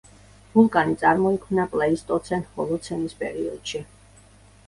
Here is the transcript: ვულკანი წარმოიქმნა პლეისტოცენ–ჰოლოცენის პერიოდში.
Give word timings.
ვულკანი 0.53 0.95
წარმოიქმნა 1.01 1.65
პლეისტოცენ–ჰოლოცენის 1.75 3.15
პერიოდში. 3.23 3.83